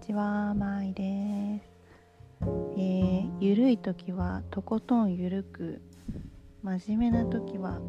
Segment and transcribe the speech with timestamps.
[0.00, 1.70] ちは、まいです。
[2.40, 5.82] えー、ゆるい時はとことんゆるく、
[6.62, 7.80] 真面目な時は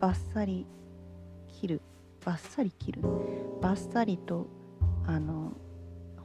[0.00, 0.66] バッサリ
[1.46, 1.80] 切る、
[2.24, 3.02] バッサリ切る、
[3.60, 4.48] バッサリと
[5.06, 5.52] あの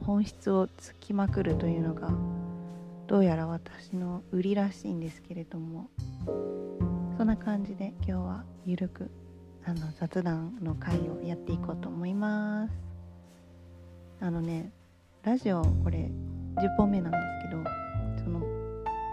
[0.04, 2.10] 本質をつきまくるというのが
[3.06, 5.90] どうやら私の売りらしいんですけれども、
[7.16, 9.08] そんな感じで今日はゆるく
[9.64, 12.72] あの雑談の回をやっていこうと思います。
[14.20, 14.72] あのね
[15.24, 16.10] ラジオこれ
[16.56, 17.64] 10本目なんですけど
[18.22, 18.40] その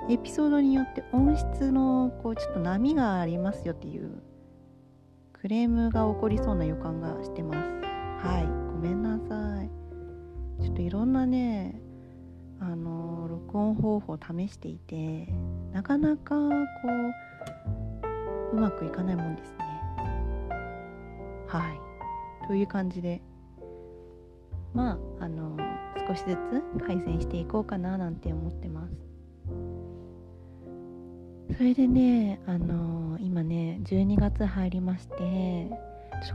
[0.10, 4.22] エピソードによって音質のこうちょっと波がありますよっていう
[5.34, 7.70] クレームが起こりそうな予感がしてます。
[8.26, 8.46] はい。
[8.46, 9.70] ごめんなさい。
[10.64, 11.80] ちょっといろんなね
[12.60, 15.28] あの録音方法を試していて
[15.72, 16.48] なかなかこ
[18.54, 19.58] ううまくいかないもんですね。
[21.48, 21.72] は
[22.44, 22.48] い。
[22.48, 23.22] という感じで。
[24.74, 25.56] まああの
[26.08, 26.38] 少しず
[26.80, 28.96] つ改善していこうかななんて思ってます。
[31.58, 35.70] それでねあの今ね12月入りまして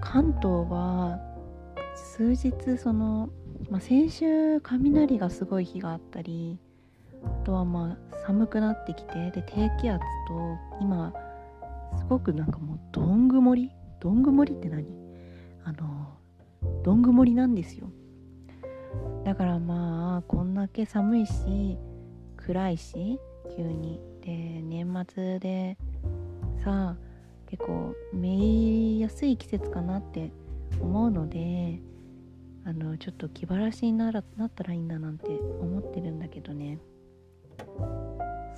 [0.00, 1.18] 関東は
[1.94, 3.28] 数日その、
[3.68, 6.58] まあ、先週雷がすごい日があったり
[7.24, 11.12] あとはまあ寒くなってきてで低気圧と今
[11.98, 13.70] すごくなんかもうどん曇り？
[13.98, 14.86] どん曇りって何？
[15.64, 16.16] あの
[16.84, 17.90] どん曇りなんですよ。
[19.24, 21.78] だからまあこんだけ寒いし
[22.36, 23.18] 暗いし
[23.56, 25.76] 急にで年末で
[26.64, 26.96] さ
[27.46, 30.32] 結構めいやすい季節かなって
[30.80, 31.80] 思うので
[32.64, 35.26] あのちょっと気晴らしにならなったらいいんだなんて
[35.60, 36.78] 思ってるんだけどね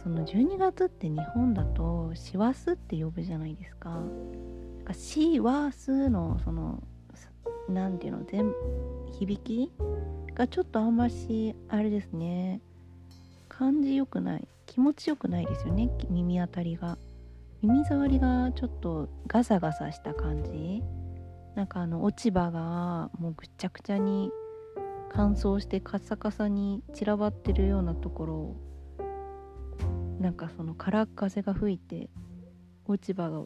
[0.02, 3.90] その12月って日本だと師走って呼ぶじゃないですか。
[3.90, 6.82] なんか師走のその
[7.68, 8.52] 何ていうの全
[9.12, 9.72] 響き
[10.34, 12.60] がちょっとあんましあれですね。
[13.48, 14.48] 感じよくない。
[14.66, 15.90] 気持ちよくないですよね。
[16.08, 16.98] 耳当たりが。
[17.62, 20.82] 耳障りがちょっとガサガサした感じ。
[21.54, 24.30] なんかあの落ち葉がもうぐちゃぐちゃに
[25.12, 28.56] 乾燥してカサカサに散らばってるようなところを
[30.18, 32.08] なんかその空っ風が吹いて
[32.86, 33.44] 落ち葉が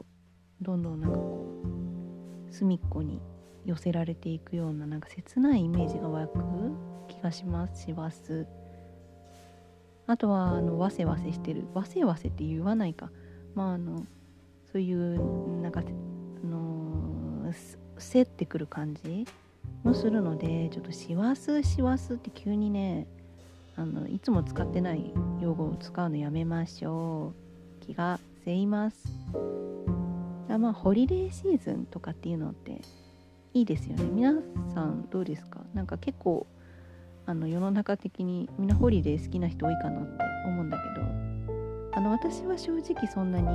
[0.60, 1.46] どんどんなんかこ
[2.48, 3.20] う隅っこに
[3.66, 6.38] 寄せられていくようななんか切ないイメージが湧く
[7.08, 8.46] 気がしますします
[10.06, 11.64] あとはあのわせわせしてる。
[11.74, 13.10] わせわせって言わないか。
[13.54, 14.06] まああの
[14.70, 17.52] そういうなんかあの
[17.98, 19.26] せってくる感じ
[19.82, 23.06] もするのでちょっと師走師走って急にね
[23.76, 27.32] あのいつも使ってない用語を使うのやめましょ
[27.82, 27.84] う。
[27.84, 29.08] 気がせいます。
[30.48, 32.80] まあホリデーシーズンとかっていうのって
[33.56, 34.04] いいですよね。
[34.12, 34.34] 皆
[34.74, 35.60] さんどうですか？
[35.72, 36.46] なんか結構
[37.24, 41.06] あの世の中的にみんなホリデー好きな人多いかなって思うんだけど
[41.96, 43.48] あの私は正直そんなに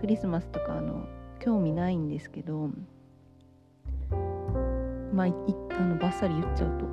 [0.00, 1.06] クリスマスとかあの
[1.38, 2.68] 興味ないんですけど
[5.12, 6.86] まああのバッサリ言っちゃうと。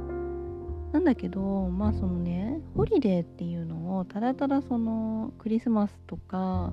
[0.93, 6.71] なんだけどまあそのねホリデーっていうのをただただそのクリスマスとか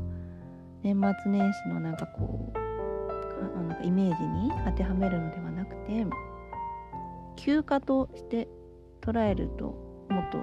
[0.82, 2.58] 年末年始のなんかこう
[3.68, 5.47] なんかイメージに当てはめるのでは
[7.36, 8.48] 休暇として
[9.00, 9.64] 捉えると
[10.10, 10.38] もっと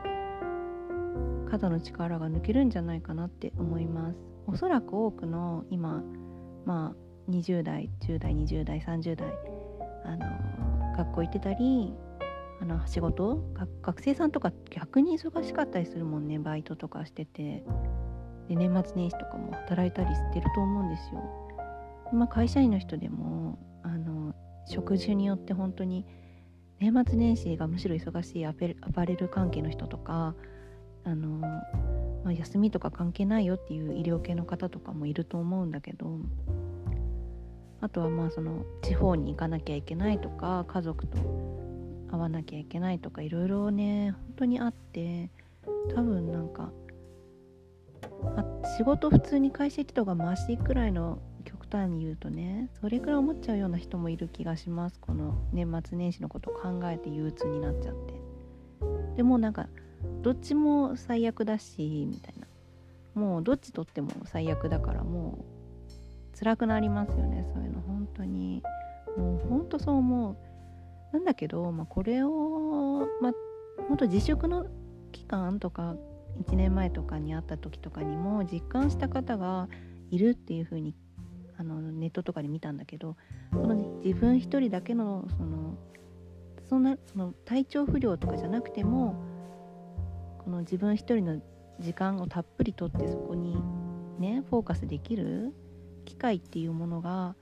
[1.50, 4.17] 肩の力が抜けるんじゃないかなって思います
[4.47, 6.03] おそらく多くの今
[6.66, 9.28] まあ20代10代20代30代
[10.05, 11.94] あの学校行ってたり
[12.61, 13.38] あの仕事
[13.81, 17.63] 学生さんとか逆に忙しかったりするもんねバイトとかしてて
[18.47, 21.22] で年末年始とかも働いたりしてると思うんですよ。
[22.13, 24.34] まあ、会社員の人でもあの
[24.68, 26.06] 職種によって本当に
[26.80, 30.36] 年末年始がむしろ忙しいアパレル関係の人とか
[31.03, 36.20] あの、まあ、休みとか関係ないよっていう医療系の方とかもいると思うんだけど
[37.81, 41.18] あとはまあその地方に行かなきゃいけないとか家族と
[42.11, 45.29] 会わなきゃいけないとかいろいろね本当にあって
[45.94, 46.72] 多分なんか
[48.78, 51.20] 仕事普通に会社行ってた方がマシくらいの
[51.66, 55.00] 極端に言うとねそれくらい思っちゃうような人もいる気がします。
[55.00, 58.14] この年末年始のことを考えて憂鬱になっちゃって。
[59.17, 59.67] でもなんか
[60.22, 62.47] どっちも最悪だしみたいな。
[63.20, 65.46] もうどっちとっても最悪だからも
[66.34, 67.82] う辛くなりますよねそういうの。
[67.82, 68.61] 本当に。
[69.18, 70.38] もう本当そう思う。
[71.14, 73.34] なんだけど、まあ、これをまあ
[73.88, 74.68] 本当自粛の
[75.11, 75.96] 期間とか
[76.46, 79.70] 1年前とかにあった時とかにも実感した方が
[80.11, 80.94] いるっていう風に
[81.57, 83.16] あのネットとかで見たんだけど
[83.52, 85.78] その自分一人だけのその
[86.69, 89.16] そんなその体調不良とかじゃなくても
[90.43, 91.41] この自分一人の
[91.79, 93.55] 時間をたっぷりとってそこに
[94.19, 95.53] ねフォーカスできる
[96.05, 97.35] 機会っていうものが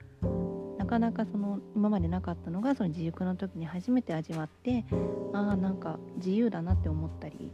[0.77, 4.85] なかなかその今までなかったのがその自粛の時に初めて味わって
[5.33, 7.51] ああなんか自由だなって思ったり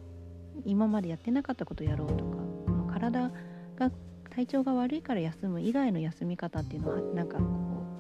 [0.66, 3.32] 今までやってなかったことやろうとかこの体
[3.76, 3.92] が
[4.30, 7.44] 体調が悪いから休む以外の休み方っていうのはなんかこ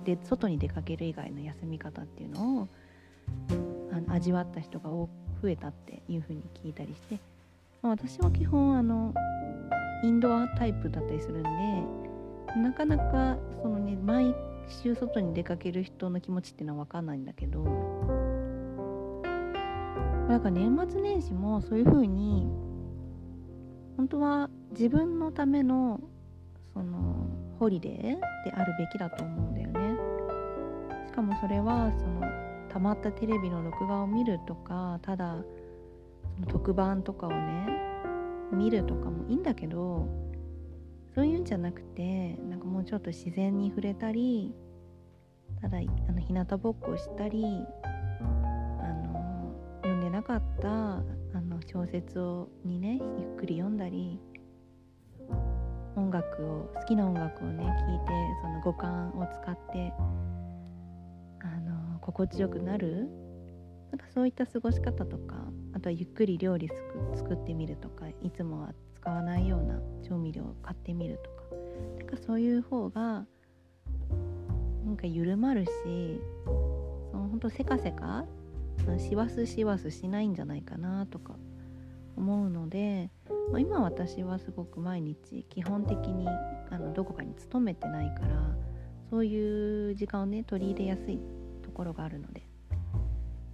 [0.04, 2.68] うで外に出かける以外の休み方っていうのを
[3.92, 5.10] あの味わった人が増
[5.46, 7.20] えたっていうふうに聞いたりして、
[7.82, 9.14] まあ、私は基本あの
[10.04, 11.50] インドアタイプだったりするんで
[12.58, 14.34] なかなかそのね毎
[14.70, 17.64] 週外に出かける人の気持ちっていうのは分かんないんだけど
[20.30, 22.48] なんか年末年始もそういう風に
[23.98, 26.00] 本当は自分のための
[26.74, 27.28] その
[27.60, 28.02] ホリデー
[28.46, 29.98] であるべきだと思うんだよね。
[31.08, 32.22] しかもそれはその
[32.70, 35.38] たまったテレビの録画を見るとかただ
[36.36, 37.68] その特番とかをね
[38.54, 40.08] 見るとかもいいんだけど
[41.16, 44.54] そういうんじゃなくてなんかもうちょっと自然に触れたり
[45.62, 51.02] ただあの日向ぼっこをしたりあの読んでなかったあ
[51.42, 54.20] の小説をにねゆっくり読んだり
[56.00, 59.94] 音楽を好きな音楽をね聴いてその五感を使って
[61.42, 63.10] あの心地よくなる
[63.92, 65.36] なんかそういった過ごし方とか
[65.74, 66.70] あとはゆっくり料理
[67.16, 71.56] 作ってみるとかいつもは使わないような調味料を買ってみるとか
[71.98, 73.26] なんかそういう方が
[74.86, 75.72] なんか緩まるし
[77.12, 78.26] そのほんとせかせか
[78.98, 81.36] しわすしわすしないんじゃないかなとか
[82.16, 83.12] 思うので、
[83.52, 86.28] まあ、今私はすごく毎日基本的に
[86.70, 88.56] あのどこかに勤めてないから
[89.10, 91.20] そういう時間をね取り入れやすい
[91.64, 92.48] ところがあるので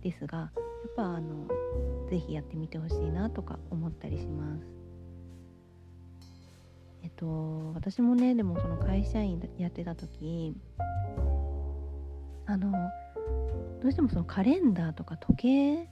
[0.01, 0.51] ですがやっ
[0.95, 1.47] ぱあの
[2.09, 4.65] 是非やってみてほしいなとか思ったりします。
[7.03, 10.55] えっと私もねでもその会社員やってた時
[12.47, 12.71] あの
[13.81, 15.35] どうしてもそのカレンダーとか時
[15.83, 15.89] 計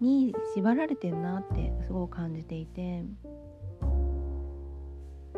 [0.00, 3.04] に縛られてるなってすごく感じていて。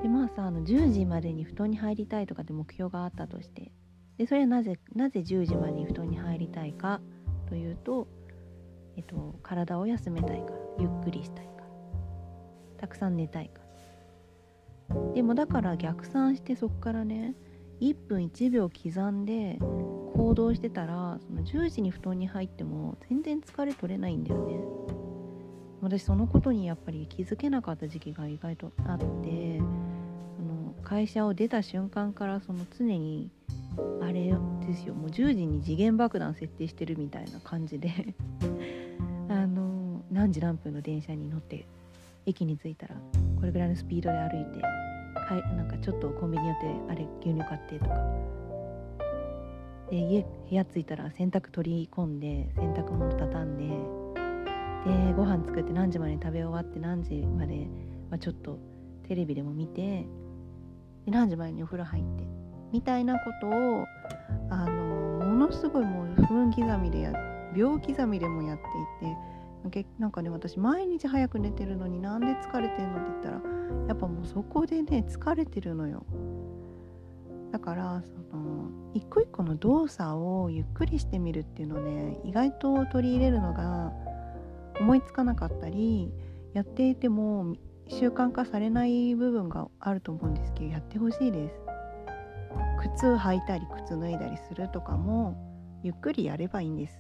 [0.03, 3.71] でまあさあの10時までに布団に入りたいとかって目標があったとして。
[4.19, 7.01] でそれはなぜなぜ10時までに布団に入りたいか
[7.49, 8.07] というと、
[8.97, 11.67] えっと、体を休めたいからゆっくりしたいから
[12.79, 13.63] たくさん寝たいか
[14.91, 15.13] ら。
[15.15, 17.35] でもだから逆算してそこからね
[17.81, 19.59] 1分1秒刻んで
[20.15, 24.61] 行動してたらその10時に布団に入っても全然疲れ取れないんだよね。
[25.81, 33.31] 私そのことにやっぱり気づけなかった時期が意外とあってその会社を出た瞬間からその常に
[34.01, 34.33] あれ
[34.67, 34.95] ですよ。
[34.95, 37.91] もう10時に次元爆弾設定してるみたいな感じで。
[39.29, 41.65] あの何時何分の電車に乗って
[42.27, 42.97] 駅に着いたら
[43.37, 44.61] これぐらいのスピードで歩いて
[45.33, 48.42] かいなんかちょっとコンビニ寄ってあれ牛乳買ってとか。
[49.93, 53.65] で家部屋着いたら洗濯取り込んで洗濯物畳んで
[54.91, 57.69] でご飯作って何時まで食べ終わって何時まで、
[58.11, 58.59] ま、ちょっと
[59.07, 60.07] テレビでも見て
[61.05, 62.25] で何時前にお風呂入って
[62.73, 63.85] みたいなことを
[64.49, 67.13] あのものすごいもう分刻みでや
[67.55, 73.41] 秒刻みでもやっていてなんかね私毎日早く寝てるのになんで疲れてるのって言ったら
[73.89, 76.07] やっぱもうそこでね疲れてるのよ。
[77.53, 83.93] だからその一個一個の動作をゆっくりしてみるっていうのね意外と取り入れるのが
[84.81, 86.11] 思いつかなかったり
[86.55, 87.55] やっていても
[87.89, 91.55] 習慣化されない部分があると思うんですけどやってほしいです。
[92.81, 95.37] 靴履いたり靴脱いだりするとかも
[95.83, 96.99] ゆっくりやればいいんです。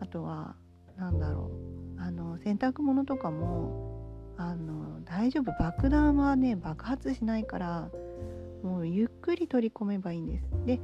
[0.00, 0.54] あとは
[0.96, 1.50] 何だろ
[1.98, 2.00] う。
[2.00, 5.52] あの洗濯物とかもあの大丈夫。
[5.58, 7.90] 爆弾はね爆発しないから
[8.62, 10.44] もうゆっくり取り込めばいいんです。
[10.66, 10.80] で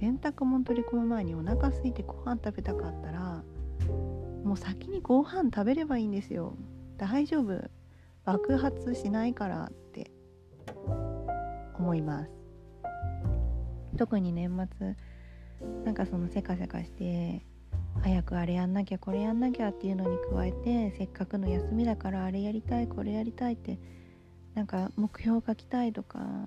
[0.00, 3.44] 洗濯物取り込む前にお腹空いてご飯食べたかったら
[4.44, 6.56] もう先にご飯食べればいいんですよ。
[6.96, 7.70] 大丈夫。
[8.24, 10.10] 爆発しないからって。
[11.78, 12.30] 思います。
[13.96, 14.96] 特に年末
[15.84, 17.44] なんかそのせかせかして
[18.02, 23.78] 早くあれやんなきゃこれやんなきゃっていうのに加えてせっかくの休みだからあれやりたいこれやりたいって
[24.54, 26.46] なんか目標書きたいとか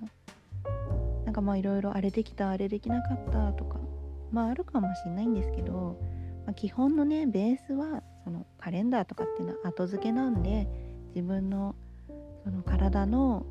[1.36, 3.78] かまあいろいろあれできたあれできなかったとか
[4.32, 6.00] まああるかもしれないんですけど、
[6.46, 10.66] まあ、基本のねベースはそのカレンダーとかっていうのは後付けなんで
[11.14, 11.76] 自分の
[12.44, 13.44] その体の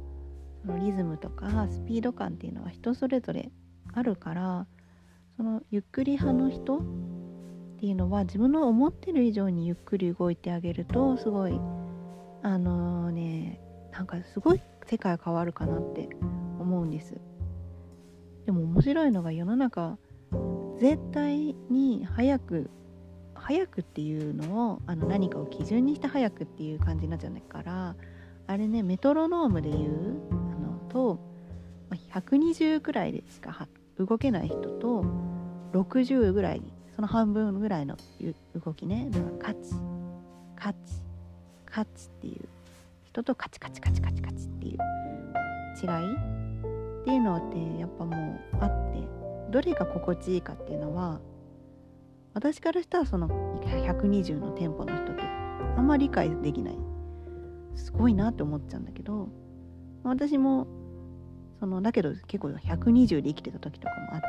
[0.65, 3.51] そのリズムとかスピード感っていうのは人それぞれ
[3.93, 4.65] あるから
[5.37, 6.81] そのゆっくり派の人っ
[7.77, 11.59] ていうのは自分の思ってる以上にゆっくり動いてあげるとすごい
[12.41, 13.59] あのー、ね
[13.91, 16.09] なんかすごい世界変わるかなって
[16.59, 17.15] 思うんです。
[18.45, 19.97] でも面白いのが世の中
[20.79, 22.69] 絶対に早く
[23.33, 27.95] 早くっていうのをあの何かを基準にして早くっていう感じになっちゃうから
[28.47, 31.19] あれねメトロノームで言うあのと
[31.91, 35.05] 120くらいでしか動けない人と
[35.73, 36.61] 60ぐらい
[36.95, 37.97] その半分ぐらいの
[38.65, 39.73] 動きねだからカチ
[40.55, 40.79] カチ
[41.65, 42.47] カチっていう
[43.03, 44.77] 人とカチカチカチカチカチっていう
[45.83, 45.87] 違
[46.31, 46.34] い
[47.05, 49.07] っていうのってやっぱもうあって
[49.51, 51.19] どれが心地いいかっていうのは
[52.33, 53.29] 私からしたらその
[53.63, 55.21] 120の店舗の人って
[55.77, 56.77] あんまり理解できない。
[57.75, 59.27] すごいなって思っちゃうんだけど
[60.03, 60.65] 私も
[61.59, 64.21] そのだけど結構120で生きてた時とかもあっ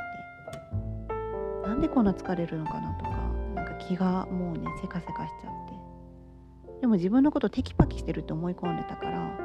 [1.63, 3.11] てなんでこんな疲れるのかなとか
[3.55, 6.81] なんか気がもうねせかせかしちゃって。
[6.81, 9.39] でも自分のことテキパキしてるって思い込んでたから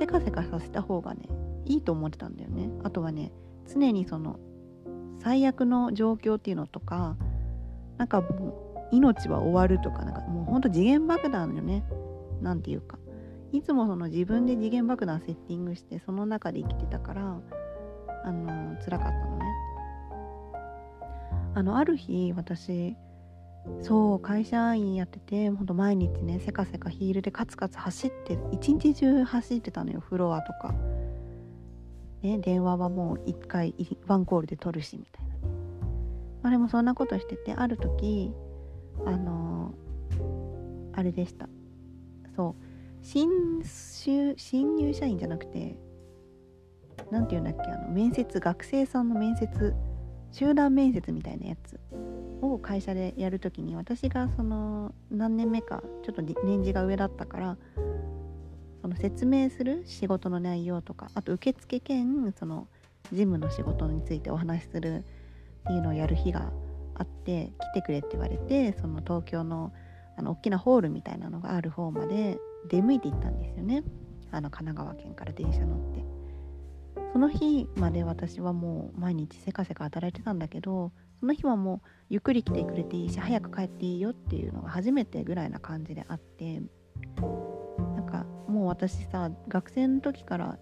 [0.00, 1.28] せかせかさせた方がね
[1.66, 2.70] いいと思ってたんだよね。
[2.82, 3.32] あとはね
[3.66, 4.38] 常にその
[5.20, 7.16] 最悪の状況っていうのとか
[7.96, 11.84] なんかもう命は終わるとかなんかもうほんと次元爆弾よね。
[12.42, 12.98] なんていうか。
[13.52, 17.40] いつもその自分で次元爆弾セッティングしてその中で生きてたから
[18.24, 19.44] あの辛かったのね。
[21.54, 22.96] あのある日私
[23.80, 30.74] そう会社員やっててほんと毎日ねせかせかヒールでカツカツ走って一日中走ってたのよフロアとか、
[32.24, 33.74] ね、電話はもう1回
[34.06, 35.34] ワンコールで取るしみたいな。
[36.42, 38.32] まあでもそんなことしててある時
[39.04, 41.48] あのー、あれでした。
[42.34, 42.64] そう。
[43.02, 43.28] 新
[43.62, 45.76] 新入社員じゃなくて
[47.10, 49.74] 何て言うんだっけあの面接学生さんの面接
[50.32, 51.78] 集団面接みたいなやつ
[52.40, 57.58] を会社でやるときに私がその何年目かちょっと年次が上だったから
[58.94, 62.68] の説明する仕事の内容とかあと受付兼その
[63.12, 66.52] 事務の仕事についてお話しするっていうのをやる日が
[66.94, 69.72] あって来てくれって言われてその東京の
[70.16, 73.82] あの大きなホールみたいなのがある方まで出向いていったんですよね。
[74.30, 76.04] あの神奈川県から電車乗って。
[77.12, 86.62] その日まで私はもう毎日せかせか働いてたんだけどその日はもうゆっくり来てくれていいし早く帰っていいよっていうのが初めてぐらいな感じであって。
[88.54, 90.58] もう私さ学生の時から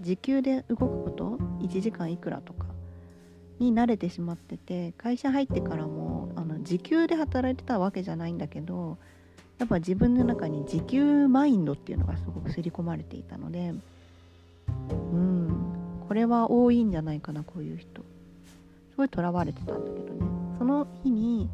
[0.00, 2.66] 時給で動くこと1時間いくらとか
[3.58, 8.96] に慣れてしまってて会社入ってからもあの時給で働いてたわけじゃないんだけど
[9.58, 13.74] やっぱ自分の中に時給マインドっていうのがすごく刷り込まれていたので
[14.88, 15.44] うん
[16.08, 18.02] これは多いんじゃないかなこういう人。
[18.90, 20.20] すごいとらわれてたんだけどね。
[20.58, 21.50] その日に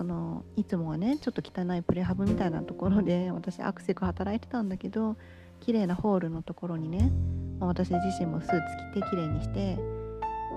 [0.00, 5.18] そのいつもはねちょっと汚いプレハブみたいなところで 私アクセク働いてたんだけど
[5.60, 7.12] 綺麗なホールのところにね、
[7.58, 9.78] まあ、私自身もスーツ着て綺麗にして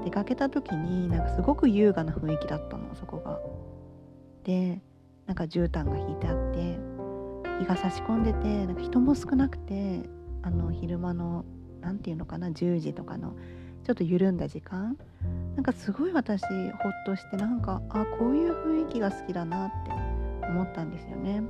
[0.05, 3.41] 出かけた時になんかすごく優雅な雰囲気だったのそこが。
[4.45, 4.81] で
[5.25, 6.79] なんか絨毯が引いてあって
[7.59, 10.03] 日が差し込んでてなんか人も少なくて
[10.41, 11.43] あの昼間の
[11.81, 13.35] 何て言うのかな10時とかの
[13.83, 14.97] ちょっと緩んだ時間
[15.55, 18.53] なんかすごい私ほっとしてなんかあこういう
[18.83, 19.91] 雰囲気が好きだなって
[20.47, 21.43] 思ったんですよね。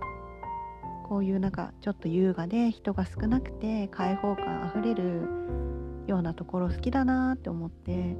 [1.04, 5.28] こういうなんかちょっと優雅で人が少なくて開放感あふれる
[6.08, 8.16] ようなところ好きだなって思って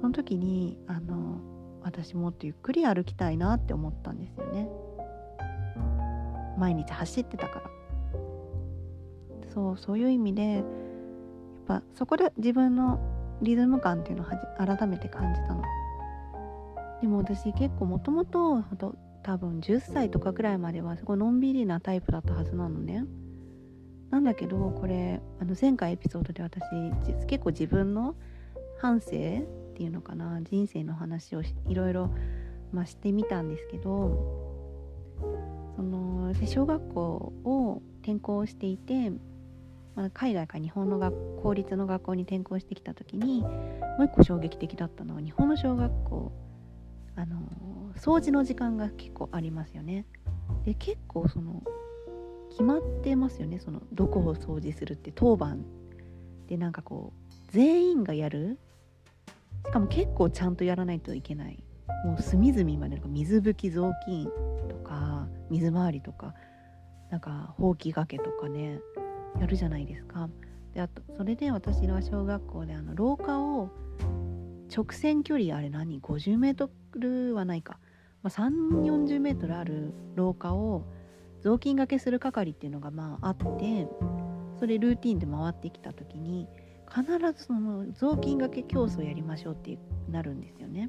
[0.00, 1.40] その時にあの
[1.82, 4.68] 私もっとゆっくり歩きたいなって思ったんですよね
[6.58, 7.70] 毎日走ってたから
[9.52, 10.64] そうそういう意味でやっ
[11.66, 13.00] ぱそこで自分の
[13.42, 14.26] リズム感っていうのを
[14.76, 15.62] 改めて感じたの。
[17.00, 18.64] でも私結構もともと
[19.22, 23.04] 多分10歳とかぐらいまではすごいのんびりなタイプだったはずなのね。
[24.10, 26.62] なんだけどこれあの前回エピソードで私
[27.26, 28.16] 結構自分の
[28.80, 29.10] 反省っ
[29.74, 30.40] ていうのかな？
[30.42, 32.10] 人生の話をいろいろ、
[32.72, 34.48] まあ、してみたんですけど
[35.76, 39.12] その小学校を転校していて、
[39.98, 46.32] まあ、海外から日本の学公立の学校に転校してきた時にもう一個衝撃的だったのは日本の小学校
[47.16, 47.36] あの
[47.96, 50.06] 掃除の時間が結構ありますよね。
[50.64, 51.64] で結構その
[52.50, 53.58] 決まってますよね。
[53.58, 55.64] そのどこを掃除するって当番。
[56.46, 58.56] でなんかこう全員がやる。
[59.66, 61.64] しかも結構ちゃんとやらないといけない。
[62.04, 64.26] もう隅々までなんか水拭き雑巾
[64.68, 66.34] とか水回りとか
[67.10, 68.78] なんかほうきがけとかね。
[69.40, 70.28] やるじゃないですか。
[70.74, 73.70] であとそれで私は小学校であの廊下を
[74.74, 77.78] 直線距離あれ何？50メートルはないか。
[78.22, 80.84] まあ、3 4 0メートルある廊下を
[81.40, 83.86] 雑巾がけする係っていうのがまああって
[84.58, 86.48] それルーティンで回ってきた時に
[86.92, 89.78] 必ずその雑巾がけ競争やりましょうって
[90.10, 90.88] なるんですよね。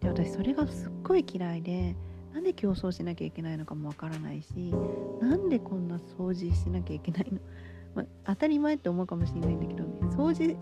[0.00, 1.96] で私それがすっごい嫌いで
[2.34, 4.72] なんで競争しなきゃいけないのかもわからないし
[5.20, 7.38] なんでこんな掃除しなきゃいけないの、
[7.94, 10.56] まあ、当たり前って思うかもしれないんだけどね掃除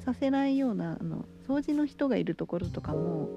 [0.00, 3.28] させないようなあの掃除の人がいるところとかも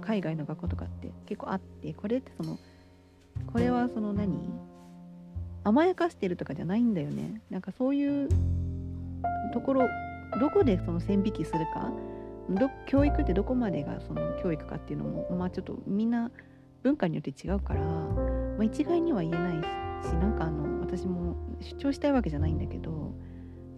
[0.00, 2.58] 海外の学校とかって結構あってこれってその
[3.52, 4.50] これはその何？
[5.64, 7.40] 甘やかしてるとかじゃないんだよね。
[7.50, 8.28] なんかそういう
[9.52, 9.88] ところ
[10.40, 11.92] どこでその線引きするか？
[12.86, 16.30] 教育ってどこまでがその教育かっていうのもまあちょっとみんな
[16.82, 19.62] 文化によって違うから、まあ、一概には言えない
[20.04, 23.14] しなんかあの私も主張したいわけじゃないんだけど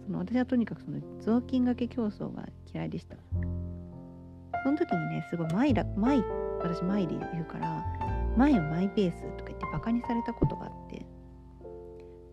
[0.05, 3.15] その私はとにかくその雑巾がけ競争が嫌いでした。
[4.63, 6.23] その時にねすごいマイラマイ
[6.59, 7.85] 私マイで言うから
[8.35, 11.05] 前はマイペースとか言ってバカにされたことがあって。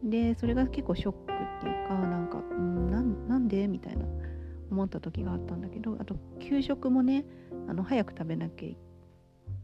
[0.05, 4.05] でそれが結構ショックっていうかなんかうんなんでみたいな
[4.71, 7.25] 思った時があったんだけどあと給食もね
[7.69, 8.92] あの早く食べなきゃいけない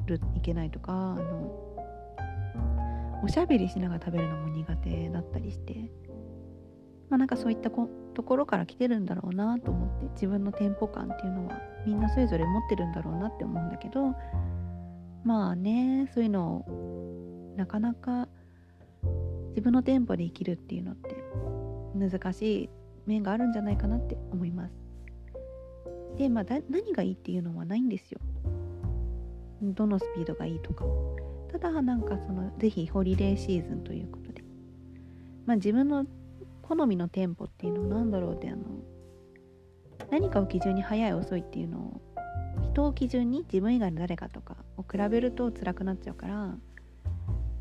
[0.08, 1.68] るいけないとかあの
[3.22, 5.90] おしゃべりしながら食べるのも苦手だったりして
[7.10, 7.86] まあなんかそういったと
[8.22, 14.14] ころから来てるんだろうなと思って自分のテンポ感っていうのはみんなそれぞれ持ってるんだろうなって思うんだけど
[15.24, 18.28] まあねそういうのをなかなか
[19.50, 21.16] 自分のテンポで生きるっていうのって
[21.94, 22.70] 難しい
[23.06, 24.74] 面があるんじゃないかなって思います。
[26.16, 28.20] でまあ何がいいっていうのはないんですよ。
[29.62, 30.84] どのスピードがいいとか。
[31.50, 34.44] ただなんかその是非ホリデーシーズンということで。
[35.46, 36.06] まあ自分の
[36.62, 38.62] 好みのテンポっていうのは何だろうってあの
[40.10, 42.00] 何かを基準に速い遅いっていうのを
[42.62, 46.54] 人を基準に自分以外の誰かとかを比べると辛くなっちゃうから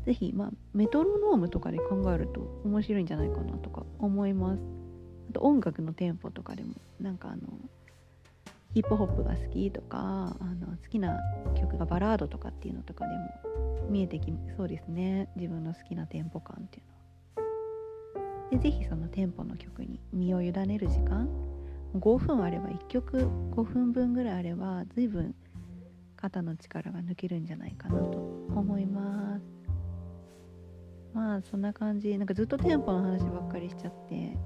[0.04, 4.60] 是非まあメトロノームとかで考えると面白いんじゃないかなとか思います
[5.30, 7.40] あと音楽のテンポとかでもなんかあの
[8.74, 11.18] ヒップホップが好きとかあの好きな
[11.58, 15.30] 曲がバラードとかっていうのとかでも見えてきそうですね。
[15.36, 16.98] 自分の好きなテンポ感っていうのは。
[18.50, 21.28] で是非そのテンポの曲に身を委ねる時間。
[21.96, 25.34] 5分あれば1曲5分分ぐらいあれば随分
[26.16, 28.18] 肩の力が抜けるんじゃないかなと
[28.54, 29.42] 思います。
[31.14, 32.16] まあそんな感じ。
[32.18, 34.36] なんかずっとテンポの話ばっかりしちゃって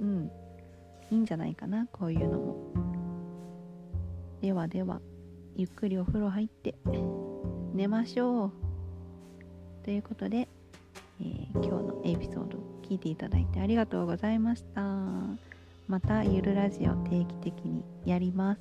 [0.00, 0.30] うん。
[1.10, 2.91] いいんじゃないかなこういうのも。
[4.42, 5.00] ではでは
[5.56, 6.74] ゆっくりお風呂入って
[7.74, 8.52] 寝ましょう
[9.84, 10.48] ということで、
[11.20, 14.82] えー、今日のエピソード聞いていただいてありがとうございました。
[15.86, 18.60] またゆるラジオ定期的にやります。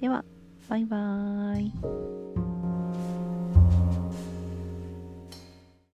[0.00, 0.24] では、
[0.68, 2.31] バイバーイ。